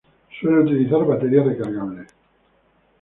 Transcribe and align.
Suele 0.39 0.61
utilizar 0.61 1.05
baterías 1.05 1.45
recargables. 1.45 2.07